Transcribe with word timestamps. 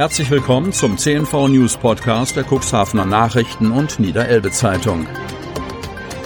Herzlich 0.00 0.30
willkommen 0.30 0.72
zum 0.72 0.96
CNV 0.96 1.48
News 1.48 1.76
Podcast 1.76 2.34
der 2.34 2.46
Cuxhavener 2.50 3.04
Nachrichten 3.04 3.70
und 3.70 4.00
Niederelbe 4.00 4.50
Zeitung. 4.50 5.06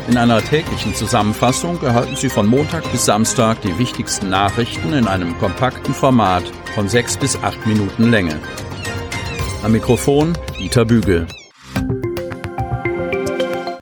In 0.06 0.16
einer 0.16 0.40
täglichen 0.40 0.94
Zusammenfassung 0.94 1.82
erhalten 1.82 2.14
Sie 2.14 2.28
von 2.28 2.46
Montag 2.46 2.88
bis 2.92 3.04
Samstag 3.04 3.62
die 3.62 3.76
wichtigsten 3.76 4.30
Nachrichten 4.30 4.92
in 4.92 5.08
einem 5.08 5.36
kompakten 5.38 5.92
Format 5.92 6.44
von 6.76 6.88
sechs 6.88 7.16
bis 7.16 7.36
acht 7.42 7.66
Minuten 7.66 8.12
Länge. 8.12 8.38
Am 9.64 9.72
Mikrofon 9.72 10.38
Dieter 10.56 10.84
Bügel. 10.84 11.26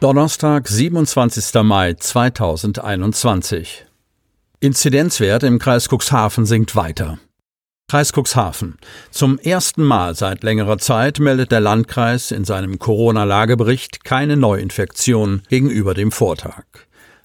Donnerstag, 0.00 0.68
27. 0.68 1.62
Mai 1.64 1.92
2021. 1.92 3.84
Inzidenzwert 4.58 5.42
im 5.42 5.58
Kreis 5.58 5.90
Cuxhaven 5.90 6.46
sinkt 6.46 6.76
weiter. 6.76 7.18
Kreis 7.92 8.14
Cuxhaven. 8.14 8.78
Zum 9.10 9.38
ersten 9.38 9.82
Mal 9.82 10.14
seit 10.14 10.42
längerer 10.42 10.78
Zeit 10.78 11.18
meldet 11.18 11.52
der 11.52 11.60
Landkreis 11.60 12.30
in 12.30 12.46
seinem 12.46 12.78
Corona-Lagebericht 12.78 14.02
keine 14.02 14.38
Neuinfektionen 14.38 15.42
gegenüber 15.50 15.92
dem 15.92 16.10
Vortag. 16.10 16.64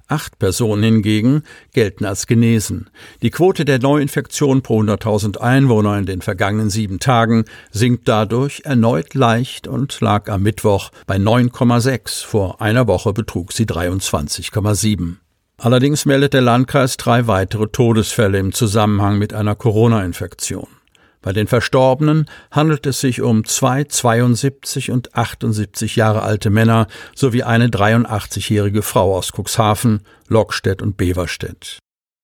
Acht 0.10 0.40
Personen 0.40 0.84
hingegen 0.84 1.44
gelten 1.72 2.04
als 2.04 2.28
genesen. 2.28 2.90
Die 3.22 3.30
Quote 3.30 3.64
der 3.64 3.80
Neuinfektion 3.80 4.62
pro 4.62 4.82
100.000 4.82 5.38
Einwohner 5.38 5.98
in 6.00 6.06
den 6.06 6.22
vergangenen 6.22 6.70
sieben 6.70 7.00
Tagen 7.00 7.46
sinkt 7.72 8.06
dadurch 8.10 8.64
erneut 8.66 9.14
leicht 9.14 9.70
und 9.70 10.02
lag 10.02 10.28
am 10.28 10.44
Mittwoch 10.44 10.92
bei 11.06 11.16
9,6. 11.16 12.26
Vor 12.26 12.60
einer 12.60 12.88
Woche 12.88 13.14
betrug 13.14 13.54
sie 13.54 13.64
23,7. 13.64 15.16
Allerdings 15.60 16.06
meldet 16.06 16.34
der 16.34 16.42
Landkreis 16.42 16.98
drei 16.98 17.26
weitere 17.26 17.68
Todesfälle 17.68 18.38
im 18.38 18.54
Zusammenhang 18.54 19.18
mit 19.18 19.34
einer 19.34 19.56
Corona-Infektion. 19.56 20.68
Bei 21.22 21.34
den 21.34 21.48
Verstorbenen 21.48 22.30
handelt 22.52 22.86
es 22.86 23.02
sich 23.02 23.22
um 23.22 23.44
zwei 23.44 23.84
72 23.84 24.92
und 24.92 25.16
78 25.16 25.96
Jahre 25.96 26.22
alte 26.22 26.52
Männer 26.52 26.88
sowie 27.16 27.42
eine 27.42 27.70
83-jährige 27.70 28.84
Frau 28.84 29.18
aus 29.18 29.32
Cuxhaven, 29.34 30.02
Lockstedt 30.28 30.84
und 30.84 30.96
Beverstedt. 30.96 31.80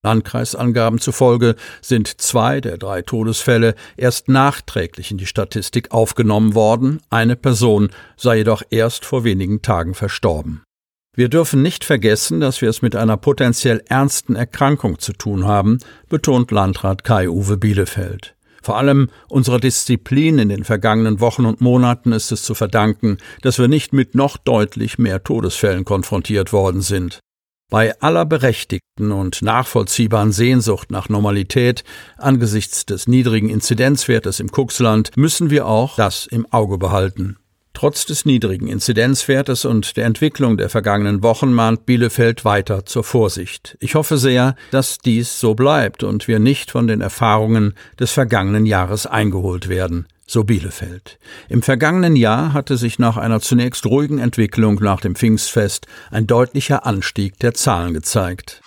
Landkreisangaben 0.06 1.00
zufolge 1.00 1.56
sind 1.82 2.22
zwei 2.22 2.62
der 2.62 2.78
drei 2.78 3.02
Todesfälle 3.02 3.74
erst 3.98 4.30
nachträglich 4.30 5.10
in 5.12 5.18
die 5.18 5.26
Statistik 5.26 5.92
aufgenommen 5.92 6.54
worden, 6.54 7.02
eine 7.10 7.36
Person 7.36 7.90
sei 8.16 8.38
jedoch 8.38 8.62
erst 8.70 9.06
vor 9.06 9.24
wenigen 9.24 9.62
Tagen 9.62 9.96
verstorben. 9.96 10.62
Wir 11.16 11.30
dürfen 11.30 11.62
nicht 11.62 11.84
vergessen, 11.84 12.40
dass 12.40 12.62
wir 12.62 12.70
es 12.70 12.82
mit 12.82 12.96
einer 12.96 13.18
potenziell 13.18 13.84
ernsten 13.88 14.36
Erkrankung 14.36 14.98
zu 14.98 15.14
tun 15.14 15.46
haben, 15.46 15.78
betont 16.10 16.50
Landrat 16.50 17.04
Kai-Uwe 17.04 17.58
Bielefeld. 17.58 18.36
Vor 18.64 18.78
allem 18.78 19.10
unserer 19.28 19.60
Disziplin 19.60 20.40
in 20.40 20.50
den 20.50 20.64
vergangenen 20.64 21.20
Wochen 21.20 21.46
und 21.46 21.62
Monaten 21.62 22.14
ist 22.14 22.32
es 22.32 22.42
zu 22.42 22.56
verdanken, 22.56 23.18
dass 23.42 23.60
wir 23.60 23.68
nicht 23.68 23.94
mit 23.94 24.16
noch 24.16 24.38
deutlich 24.38 24.98
mehr 24.98 25.22
Todesfällen 25.22 25.86
konfrontiert 25.86 26.52
worden 26.52 26.82
sind. 26.82 27.20
Bei 27.70 28.00
aller 28.02 28.26
berechtigten 28.26 29.12
und 29.12 29.42
nachvollziehbaren 29.44 30.32
Sehnsucht 30.32 30.90
nach 30.92 31.10
Normalität 31.10 31.84
angesichts 32.18 32.86
des 32.86 33.08
niedrigen 33.08 33.50
Inzidenzwertes 33.50 34.40
im 34.40 34.50
Kuxland 34.50 35.12
müssen 35.16 35.52
wir 35.52 35.68
auch 35.68 35.96
das 35.96 36.26
im 36.26 36.52
Auge 36.52 36.78
behalten. 36.78 37.38
Trotz 37.74 38.06
des 38.06 38.26
niedrigen 38.26 38.68
Inzidenzwertes 38.68 39.66
und 39.66 39.98
der 39.98 40.06
Entwicklung 40.06 40.58
der 40.58 40.70
vergangenen 40.70 41.24
Wochen 41.24 41.52
mahnt 41.52 41.86
Bielefeld 41.86 42.46
weiter 42.46 42.86
zur 42.86 43.04
Vorsicht. 43.04 43.76
Ich 43.80 43.96
hoffe 43.96 44.18
sehr, 44.18 44.56
dass 44.72 45.00
dies 45.00 45.40
so 45.40 45.56
bleibt 45.56 46.04
und 46.04 46.28
wir 46.28 46.40
nicht 46.40 46.72
von 46.72 46.88
den 46.88 47.02
Erfahrungen 47.02 47.74
des 48.00 48.12
vergangenen 48.12 48.68
Jahres 48.68 49.08
eingeholt 49.08 49.70
werden. 49.70 50.08
So 50.26 50.44
Bielefeld. 50.44 51.20
Im 51.50 51.62
vergangenen 51.64 52.16
Jahr 52.16 52.54
hatte 52.54 52.78
sich 52.78 53.00
nach 53.00 53.18
einer 53.18 53.42
zunächst 53.42 53.86
ruhigen 53.86 54.20
Entwicklung 54.20 54.76
nach 54.76 55.02
dem 55.02 55.16
Pfingstfest 55.16 55.88
ein 56.12 56.28
deutlicher 56.28 56.86
Anstieg 56.86 57.38
der 57.40 57.54
Zahlen 57.54 57.94
gezeigt. 57.94 58.62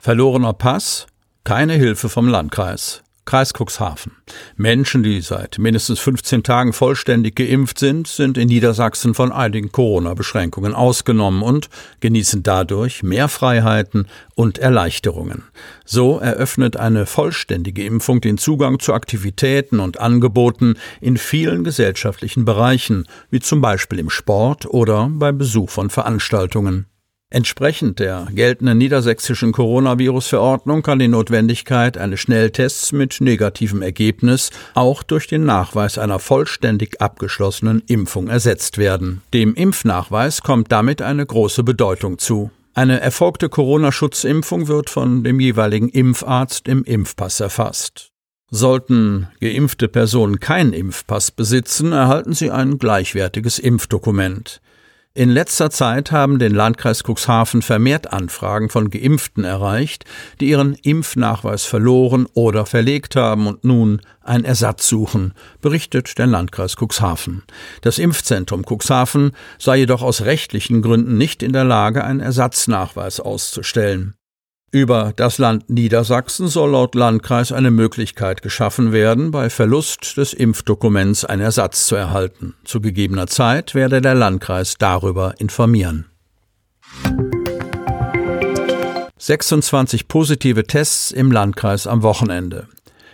Verlorener 0.00 0.54
Pass? 0.54 1.06
Keine 1.44 1.74
Hilfe 1.74 2.08
vom 2.08 2.26
Landkreis. 2.26 3.02
Kreis 3.30 3.52
Cuxhaven. 3.52 4.10
Menschen, 4.56 5.04
die 5.04 5.20
seit 5.20 5.58
mindestens 5.60 6.00
15 6.00 6.42
Tagen 6.42 6.72
vollständig 6.72 7.36
geimpft 7.36 7.78
sind, 7.78 8.08
sind 8.08 8.36
in 8.36 8.48
Niedersachsen 8.48 9.14
von 9.14 9.30
einigen 9.30 9.70
Corona-Beschränkungen 9.70 10.74
ausgenommen 10.74 11.42
und 11.42 11.70
genießen 12.00 12.42
dadurch 12.42 13.04
mehr 13.04 13.28
Freiheiten 13.28 14.08
und 14.34 14.58
Erleichterungen. 14.58 15.44
So 15.84 16.18
eröffnet 16.18 16.76
eine 16.76 17.06
vollständige 17.06 17.84
Impfung 17.84 18.20
den 18.20 18.36
Zugang 18.36 18.80
zu 18.80 18.94
Aktivitäten 18.94 19.78
und 19.78 20.00
Angeboten 20.00 20.74
in 21.00 21.16
vielen 21.16 21.62
gesellschaftlichen 21.62 22.44
Bereichen, 22.44 23.06
wie 23.30 23.38
zum 23.38 23.60
Beispiel 23.60 24.00
im 24.00 24.10
Sport 24.10 24.66
oder 24.66 25.08
beim 25.08 25.38
Besuch 25.38 25.70
von 25.70 25.88
Veranstaltungen. 25.88 26.86
Entsprechend 27.32 28.00
der 28.00 28.26
geltenden 28.34 28.78
niedersächsischen 28.78 29.52
Coronavirus-Verordnung 29.52 30.82
kann 30.82 30.98
die 30.98 31.06
Notwendigkeit 31.06 31.96
eines 31.96 32.18
Schnelltests 32.18 32.90
mit 32.90 33.20
negativem 33.20 33.82
Ergebnis 33.82 34.50
auch 34.74 35.04
durch 35.04 35.28
den 35.28 35.44
Nachweis 35.44 35.96
einer 35.96 36.18
vollständig 36.18 37.00
abgeschlossenen 37.00 37.84
Impfung 37.86 38.26
ersetzt 38.26 38.78
werden. 38.78 39.22
Dem 39.32 39.54
Impfnachweis 39.54 40.42
kommt 40.42 40.72
damit 40.72 41.02
eine 41.02 41.24
große 41.24 41.62
Bedeutung 41.62 42.18
zu. 42.18 42.50
Eine 42.74 43.00
erfolgte 43.00 43.48
Corona-Schutzimpfung 43.48 44.66
wird 44.66 44.90
von 44.90 45.22
dem 45.22 45.38
jeweiligen 45.38 45.88
Impfarzt 45.88 46.66
im 46.66 46.82
Impfpass 46.82 47.38
erfasst. 47.38 48.10
Sollten 48.50 49.28
geimpfte 49.40 49.86
Personen 49.86 50.40
keinen 50.40 50.72
Impfpass 50.72 51.30
besitzen, 51.30 51.92
erhalten 51.92 52.32
sie 52.32 52.50
ein 52.50 52.78
gleichwertiges 52.78 53.60
Impfdokument. 53.60 54.60
In 55.12 55.28
letzter 55.28 55.70
Zeit 55.70 56.12
haben 56.12 56.38
den 56.38 56.54
Landkreis 56.54 57.02
Cuxhaven 57.02 57.62
vermehrt 57.62 58.12
Anfragen 58.12 58.68
von 58.68 58.90
Geimpften 58.90 59.42
erreicht, 59.42 60.04
die 60.40 60.50
ihren 60.50 60.74
Impfnachweis 60.74 61.64
verloren 61.64 62.26
oder 62.34 62.64
verlegt 62.64 63.16
haben 63.16 63.48
und 63.48 63.64
nun 63.64 64.02
einen 64.22 64.44
Ersatz 64.44 64.86
suchen, 64.88 65.34
berichtet 65.60 66.16
der 66.16 66.28
Landkreis 66.28 66.76
Cuxhaven. 66.76 67.42
Das 67.80 67.98
Impfzentrum 67.98 68.64
Cuxhaven 68.64 69.32
sei 69.58 69.78
jedoch 69.78 70.02
aus 70.02 70.22
rechtlichen 70.22 70.80
Gründen 70.80 71.18
nicht 71.18 71.42
in 71.42 71.52
der 71.52 71.64
Lage, 71.64 72.04
einen 72.04 72.20
Ersatznachweis 72.20 73.18
auszustellen. 73.18 74.14
Über 74.72 75.12
das 75.16 75.38
Land 75.38 75.68
Niedersachsen 75.68 76.46
soll 76.46 76.70
laut 76.70 76.94
Landkreis 76.94 77.50
eine 77.50 77.72
Möglichkeit 77.72 78.40
geschaffen 78.40 78.92
werden, 78.92 79.32
bei 79.32 79.50
Verlust 79.50 80.16
des 80.16 80.32
Impfdokuments 80.32 81.24
einen 81.24 81.42
Ersatz 81.42 81.88
zu 81.88 81.96
erhalten. 81.96 82.54
Zu 82.62 82.80
gegebener 82.80 83.26
Zeit 83.26 83.74
werde 83.74 84.00
der 84.00 84.14
Landkreis 84.14 84.76
darüber 84.78 85.34
informieren. 85.38 86.06
26 89.18 90.06
positive 90.06 90.64
Tests 90.64 91.10
im 91.10 91.32
Landkreis 91.32 91.88
am 91.88 92.04
Wochenende. 92.04 92.68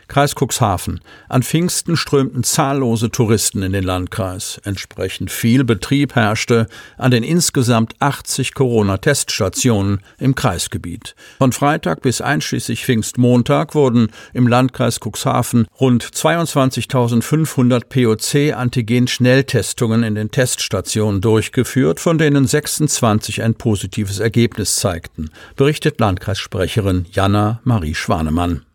Kreis 0.09 0.35
Cuxhaven. 0.35 1.01
An 1.29 1.43
Pfingsten 1.43 1.97
strömten 1.97 2.45
zahllose 2.45 3.11
Touristen 3.11 3.63
in 3.63 3.73
den 3.73 3.85
Landkreis. 3.85 4.61
Entsprechend 4.65 5.31
viel 5.31 5.65
Betrieb 5.65 6.15
herrschte 6.15 6.67
an 6.97 7.11
den 7.11 7.23
insgesamt 7.23 7.95
80 8.01 8.55
Corona-Teststationen 8.55 10.01
im 10.19 10.35
Kreisgebiet. 10.35 11.15
Von 11.39 11.53
Freitag 11.53 12.03
bis 12.03 12.21
einschließlich 12.21 12.85
Pfingstmontag 12.85 13.75
wurden 13.75 14.09
im 14.33 14.47
Landkreis 14.47 15.01
Cuxhaven 15.01 15.67
rund 15.81 16.05
22.500 16.05 17.85
POC-Antigen-Schnelltestungen 17.89 20.03
in 20.03 20.15
den 20.15 20.31
Teststationen 20.31 21.21
durchgeführt, 21.21 22.01
von 22.01 22.19
denen 22.19 22.47
26 22.47 23.43
ein 23.43 23.55
positives 23.55 24.19
Ergebnis 24.19 24.77
zeigten, 24.77 25.31
berichtet 25.57 25.99
Landkreissprecherin 25.99 27.07
Jana 27.11 27.61
Marie 27.65 27.95
Schwanemann. 27.95 28.66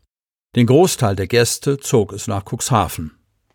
Den 0.54 0.66
Großteil 0.66 1.16
der 1.16 1.28
Gäste 1.28 1.78
zog 1.78 2.12
es 2.12 2.28
nach 2.28 2.44
Cuxhaven. 2.44 3.12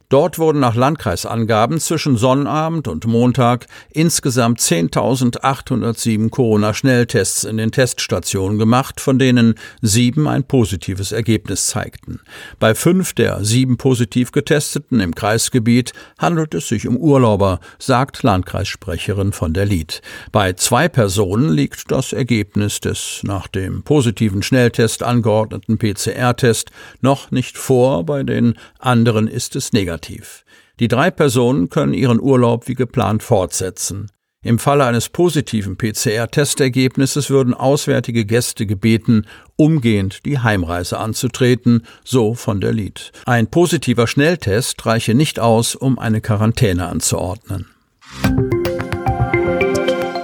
Dort 0.09 0.39
wurden 0.39 0.61
nach 0.61 0.77
Landkreisangaben 0.77 1.81
zwischen 1.81 2.17
Sonnabend 2.17 2.87
und 2.87 3.07
Montag 3.07 3.67
insgesamt 3.91 4.61
10.807 4.61 6.31
Corona-Schnelltests 6.31 7.43
in 7.43 7.57
den 7.57 7.73
Teststationen 7.73 8.57
gemacht, 8.57 9.01
von 9.01 9.19
denen 9.19 9.57
sieben 9.83 10.29
ein 10.29 10.45
positives 10.45 11.11
Ergebnis 11.11 11.67
zeigten. 11.67 12.21
Bei 12.61 12.77
fünf 12.77 13.15
der 13.15 13.45
sieben 13.45 13.79
positiv 13.79 14.31
Getesteten 14.31 15.01
im 15.01 15.13
Kreisgebiet 15.13 15.93
handelt 16.19 16.55
es 16.55 16.69
sich 16.69 16.87
um 16.87 16.97
Urlauber, 16.97 17.59
sagt 17.81 18.23
Landkreissprecherin 18.23 19.33
von 19.33 19.55
der 19.55 19.67
Lied. 19.67 20.03
Bei 20.31 20.53
zwei 20.53 20.89
Personen 20.89 21.51
liegt 21.51 21.91
das 21.91 22.13
Ergebnis 22.13 22.79
des 22.79 23.23
nach 23.25 23.49
dem 23.49 23.83
positiven 23.83 24.45
Schnelltest 24.45 25.03
angeordneten 25.03 25.79
PCR-Test 25.79 26.71
noch 27.01 27.33
nicht 27.33 27.59
vor, 27.59 28.05
bei 28.05 28.23
den 28.23 28.55
anderen 28.79 29.27
ist 29.27 29.57
es 29.57 29.73
negativ 29.73 29.96
negativ. 29.97 30.45
Die 30.79 30.89
drei 30.89 31.11
Personen 31.11 31.71
können 31.71 31.95
ihren 31.95 32.21
Urlaub 32.21 32.69
wie 32.69 32.75
geplant 32.75 33.23
fortsetzen. 33.23 34.11
Im 34.43 34.59
Falle 34.61 34.85
eines 34.85 35.09
positiven 35.09 35.77
PCR-Testergebnisses 35.77 37.31
würden 37.31 37.53
auswärtige 37.53 38.25
Gäste 38.25 38.67
gebeten, 38.67 39.27
umgehend 39.57 40.25
die 40.25 40.39
Heimreise 40.39 40.99
anzutreten, 40.99 41.85
so 42.05 42.35
von 42.35 42.61
der 42.61 42.73
Lied. 42.73 43.11
Ein 43.25 43.49
positiver 43.49 44.07
Schnelltest 44.07 44.87
reiche 44.87 45.15
nicht 45.15 45.41
aus, 45.41 45.75
um 45.75 45.99
eine 45.99 46.21
Quarantäne 46.21 46.87
anzuordnen. 46.87 47.67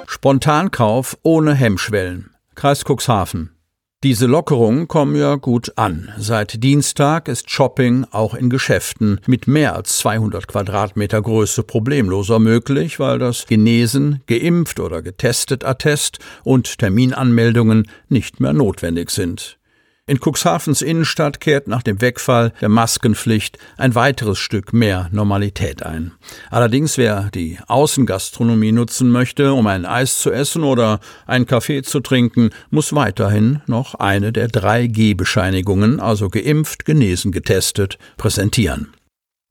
Spontankauf 0.06 1.19
ohne 1.22 1.54
Hemmschwellen. 1.54 2.30
Kreis 2.54 2.84
Cuxhaven. 2.84 3.50
Diese 4.02 4.26
Lockerungen 4.26 4.88
kommen 4.88 5.14
ja 5.14 5.37
gut 5.37 5.75
an. 5.76 6.08
Seit 6.19 6.64
Dienstag 6.64 7.28
ist 7.28 7.52
Shopping 7.52 8.04
auch 8.10 8.34
in 8.34 8.50
Geschäften 8.50 9.20
mit 9.28 9.46
mehr 9.46 9.76
als 9.76 9.99
200 9.99 10.49
Quadratmeter 10.49 11.22
Größe 11.22 11.62
problemloser 11.62 12.40
möglich, 12.40 12.99
weil 12.99 13.20
das 13.20 13.46
Genesen, 13.46 14.20
geimpft 14.26 14.81
oder 14.81 15.02
getestet 15.02 15.64
Attest 15.64 16.19
und 16.43 16.78
Terminanmeldungen 16.78 17.88
nicht 18.08 18.40
mehr 18.40 18.52
notwendig 18.52 19.10
sind. 19.10 19.60
In 20.08 20.19
Cuxhavens 20.19 20.82
Innenstadt 20.82 21.40
kehrt 21.40 21.69
nach 21.69 21.84
dem 21.84 22.00
Wegfall 22.00 22.52
der 22.60 22.69
Maskenpflicht 22.69 23.58
ein 23.76 23.94
weiteres 23.94 24.37
Stück 24.37 24.72
mehr 24.72 25.08
Normalität 25.12 25.84
ein. 25.84 26.10
Allerdings, 26.50 26.99
wer 26.99 27.31
die 27.32 27.60
Außengastronomie 27.69 28.72
nutzen 28.72 29.10
möchte, 29.10 29.54
um 29.54 29.69
ein 29.69 29.87
Eis 29.87 30.19
zu 30.19 30.32
essen 30.32 30.64
oder 30.64 30.99
einen 31.25 31.46
Kaffee 31.46 31.82
zu 31.82 32.00
trinken, 32.00 32.50
muss 32.69 32.93
weiterhin 32.93 33.62
noch 33.69 33.94
eine 33.94 34.32
der 34.32 34.49
drei 34.49 34.88
G-Bescheinigungen, 34.88 36.00
also 36.00 36.31
geimpft, 36.31 36.84
genesen, 36.84 37.31
getestet, 37.31 37.96
präsentieren. 38.16 38.88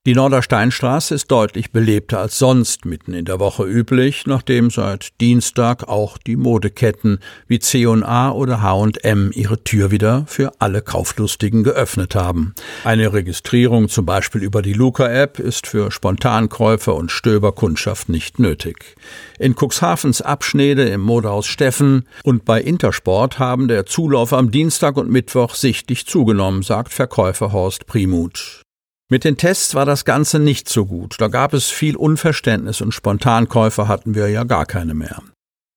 Die 0.08 0.16
Nordersteinstraße 0.16 1.14
ist 1.14 1.30
deutlich 1.30 1.72
belebter 1.72 2.18
als 2.18 2.40
sonst 2.40 2.86
mitten 2.86 3.14
in 3.14 3.26
der 3.26 3.40
Woche 3.40 3.66
üblich, 3.66 4.26
nachdem 4.26 4.72
seit 4.72 5.10
Dienstag 5.22 5.88
auch 5.88 6.18
die 6.18 6.38
Modeketten 6.38 7.20
wie 7.46 7.60
C&A 7.60 8.32
oder 8.32 8.64
H&M 8.64 9.30
ihre 9.32 9.64
Tür 9.64 9.92
wieder 9.92 10.24
für 10.26 10.54
alle 10.58 10.82
Kauflustigen 10.82 11.62
geöffnet 11.64 12.16
haben. 12.16 12.56
Eine 12.84 13.14
Registrierung 13.14 13.90
zum 13.90 14.08
Beispiel 14.08 14.42
über 14.42 14.64
die 14.64 14.74
Luca-App 14.74 15.38
ist 15.38 15.68
für 15.68 15.92
Spontankäufer 15.92 16.96
und 16.96 17.12
Stöberkundschaft 17.12 18.10
nicht 18.10 18.40
nötig. 18.40 18.96
In 19.38 19.54
Cuxhavens 19.54 20.24
Abschnede 20.24 20.90
im 20.90 21.02
Modehaus 21.02 21.46
Steffen 21.46 22.08
und 22.24 22.44
bei 22.44 22.60
Intersport 22.60 23.38
haben 23.38 23.68
der 23.68 23.86
Zulauf 23.86 24.34
am 24.34 24.50
Dienstag 24.50 24.98
und 24.98 25.12
Mittwoch 25.12 25.54
sichtlich 25.54 26.08
zugenommen, 26.08 26.64
sagt 26.64 26.92
Verkäufer 26.92 27.52
Horst 27.52 27.86
Primuth. 27.86 28.64
Mit 29.12 29.26
den 29.26 29.36
Tests 29.36 29.76
war 29.76 29.86
das 29.86 30.06
Ganze 30.06 30.40
nicht 30.40 30.70
so 30.70 30.86
gut. 30.86 31.16
Da 31.20 31.28
gab 31.28 31.54
es 31.54 31.70
viel 31.70 31.98
Unverständnis 31.98 32.80
und 32.80 32.94
Spontankäufer 32.94 33.90
hatten 33.90 34.16
wir 34.16 34.30
ja 34.30 34.46
gar 34.46 34.66
keine 34.66 34.94
mehr. 34.94 35.22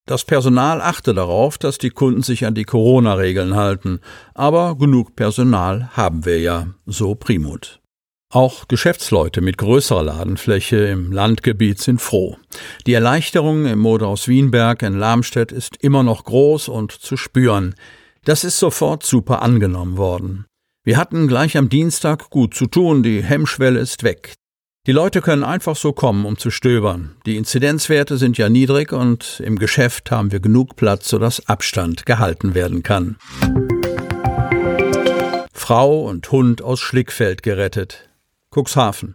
Das 0.06 0.24
Personal 0.24 0.80
achte 0.80 1.14
darauf, 1.14 1.58
dass 1.58 1.78
die 1.78 1.90
Kunden 1.90 2.22
sich 2.22 2.46
an 2.46 2.54
die 2.54 2.62
Corona-Regeln 2.62 3.56
halten, 3.56 3.98
aber 4.34 4.76
genug 4.78 5.16
Personal 5.16 5.88
haben 5.94 6.24
wir 6.24 6.38
ja, 6.38 6.68
so 6.86 7.16
Primut. 7.16 7.80
Auch 8.32 8.68
Geschäftsleute 8.68 9.40
mit 9.40 9.58
größerer 9.58 10.04
Ladenfläche 10.04 10.76
im 10.76 11.10
Landgebiet 11.10 11.80
sind 11.80 12.00
froh. 12.00 12.36
Die 12.86 12.92
Erleichterung 12.92 13.66
im 13.66 13.80
Modehaus 13.80 14.28
Wienberg 14.28 14.82
in 14.82 14.96
Lamstedt 14.96 15.50
ist 15.50 15.76
immer 15.78 16.04
noch 16.04 16.22
groß 16.22 16.68
und 16.68 16.92
zu 16.92 17.16
spüren. 17.16 17.74
Das 18.24 18.44
ist 18.44 18.60
sofort 18.60 19.02
super 19.02 19.42
angenommen 19.42 19.96
worden. 19.96 20.46
Wir 20.86 20.98
hatten 20.98 21.28
gleich 21.28 21.56
am 21.56 21.70
Dienstag 21.70 22.28
gut 22.28 22.52
zu 22.52 22.66
tun, 22.66 23.02
die 23.02 23.22
Hemmschwelle 23.22 23.80
ist 23.80 24.02
weg. 24.02 24.34
Die 24.86 24.92
Leute 24.92 25.22
können 25.22 25.42
einfach 25.42 25.76
so 25.76 25.94
kommen, 25.94 26.26
um 26.26 26.36
zu 26.36 26.50
stöbern. 26.50 27.16
Die 27.24 27.38
Inzidenzwerte 27.38 28.18
sind 28.18 28.36
ja 28.36 28.50
niedrig 28.50 28.92
und 28.92 29.40
im 29.42 29.58
Geschäft 29.58 30.10
haben 30.10 30.30
wir 30.30 30.40
genug 30.40 30.76
Platz, 30.76 31.08
sodass 31.08 31.48
Abstand 31.48 32.04
gehalten 32.04 32.54
werden 32.54 32.82
kann. 32.82 33.16
Frau 35.54 36.02
und 36.02 36.30
Hund 36.30 36.60
aus 36.60 36.80
Schlickfeld 36.80 37.42
gerettet. 37.42 38.10
Cuxhaven. 38.54 39.14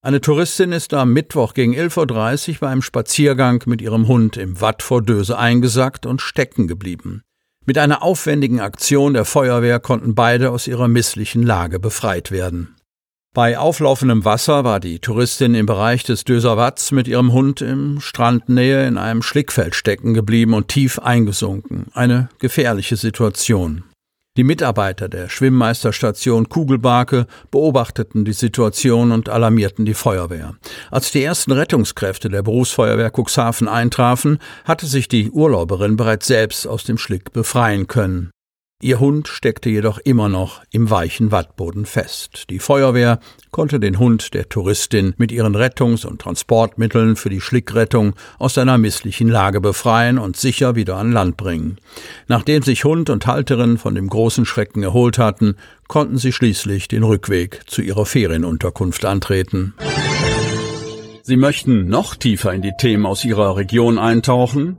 Eine 0.00 0.22
Touristin 0.22 0.72
ist 0.72 0.94
am 0.94 1.12
Mittwoch 1.12 1.52
gegen 1.52 1.74
11.30 1.74 2.52
Uhr 2.52 2.56
bei 2.60 2.68
einem 2.68 2.80
Spaziergang 2.80 3.62
mit 3.66 3.82
ihrem 3.82 4.08
Hund 4.08 4.38
im 4.38 4.62
Watt 4.62 4.82
vor 4.82 5.02
Döse 5.02 5.36
eingesackt 5.36 6.06
und 6.06 6.22
stecken 6.22 6.66
geblieben. 6.66 7.24
Mit 7.70 7.78
einer 7.78 8.02
aufwendigen 8.02 8.58
Aktion 8.58 9.14
der 9.14 9.24
Feuerwehr 9.24 9.78
konnten 9.78 10.16
beide 10.16 10.50
aus 10.50 10.66
ihrer 10.66 10.88
misslichen 10.88 11.44
Lage 11.44 11.78
befreit 11.78 12.32
werden. 12.32 12.74
Bei 13.32 13.60
auflaufendem 13.60 14.24
Wasser 14.24 14.64
war 14.64 14.80
die 14.80 14.98
Touristin 14.98 15.54
im 15.54 15.66
Bereich 15.66 16.02
des 16.02 16.24
Döserwatz 16.24 16.90
mit 16.90 17.06
ihrem 17.06 17.32
Hund 17.32 17.60
im 17.60 18.00
Strandnähe 18.00 18.88
in 18.88 18.98
einem 18.98 19.22
Schlickfeld 19.22 19.76
stecken 19.76 20.14
geblieben 20.14 20.54
und 20.54 20.66
tief 20.66 20.98
eingesunken. 20.98 21.86
Eine 21.94 22.28
gefährliche 22.40 22.96
Situation. 22.96 23.84
Die 24.36 24.44
Mitarbeiter 24.44 25.08
der 25.08 25.28
Schwimmmeisterstation 25.28 26.48
Kugelbarke 26.48 27.26
beobachteten 27.50 28.24
die 28.24 28.32
Situation 28.32 29.10
und 29.10 29.28
alarmierten 29.28 29.84
die 29.84 29.94
Feuerwehr. 29.94 30.54
Als 30.92 31.10
die 31.10 31.24
ersten 31.24 31.50
Rettungskräfte 31.50 32.28
der 32.28 32.42
Berufsfeuerwehr 32.42 33.10
Cuxhaven 33.10 33.66
eintrafen, 33.66 34.38
hatte 34.64 34.86
sich 34.86 35.08
die 35.08 35.32
Urlauberin 35.32 35.96
bereits 35.96 36.28
selbst 36.28 36.68
aus 36.68 36.84
dem 36.84 36.96
Schlick 36.96 37.32
befreien 37.32 37.88
können. 37.88 38.30
Ihr 38.82 38.98
Hund 38.98 39.28
steckte 39.28 39.68
jedoch 39.68 39.98
immer 39.98 40.30
noch 40.30 40.62
im 40.70 40.88
weichen 40.88 41.30
Wattboden 41.30 41.84
fest. 41.84 42.48
Die 42.48 42.58
Feuerwehr 42.58 43.20
konnte 43.50 43.78
den 43.78 43.98
Hund 43.98 44.32
der 44.32 44.48
Touristin 44.48 45.12
mit 45.18 45.32
ihren 45.32 45.54
Rettungs- 45.54 46.06
und 46.06 46.22
Transportmitteln 46.22 47.16
für 47.16 47.28
die 47.28 47.42
Schlickrettung 47.42 48.14
aus 48.38 48.54
seiner 48.54 48.78
misslichen 48.78 49.28
Lage 49.28 49.60
befreien 49.60 50.18
und 50.18 50.38
sicher 50.38 50.76
wieder 50.76 50.96
an 50.96 51.12
Land 51.12 51.36
bringen. 51.36 51.76
Nachdem 52.26 52.62
sich 52.62 52.84
Hund 52.84 53.10
und 53.10 53.26
Halterin 53.26 53.76
von 53.76 53.94
dem 53.94 54.08
großen 54.08 54.46
Schrecken 54.46 54.82
erholt 54.82 55.18
hatten, 55.18 55.56
konnten 55.86 56.16
sie 56.16 56.32
schließlich 56.32 56.88
den 56.88 57.02
Rückweg 57.02 57.60
zu 57.66 57.82
ihrer 57.82 58.06
Ferienunterkunft 58.06 59.04
antreten. 59.04 59.74
Sie 61.22 61.36
möchten 61.36 61.86
noch 61.86 62.14
tiefer 62.16 62.54
in 62.54 62.62
die 62.62 62.72
Themen 62.78 63.04
aus 63.04 63.26
Ihrer 63.26 63.56
Region 63.56 63.98
eintauchen? 63.98 64.78